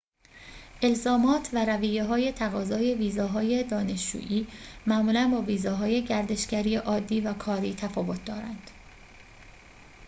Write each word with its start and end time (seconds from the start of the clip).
الزامات 0.83 1.49
و 1.53 1.65
رویه‌های 1.65 2.31
تقاضای 2.31 2.95
ویزاهای 2.95 3.63
دانشجویی 3.63 4.47
معمولاً 4.87 5.27
با 5.27 5.41
ویزاهای 5.41 6.05
گردشگری 6.05 6.75
عادی 6.75 7.21
و 7.21 7.33
کاری 7.33 7.73
تفاوت 7.73 8.25
دارند 8.25 8.71